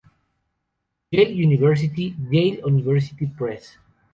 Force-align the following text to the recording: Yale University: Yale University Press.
Yale 1.11 1.29
University: 1.29 2.15
Yale 2.31 2.55
University 2.67 3.27
Press. 3.27 3.77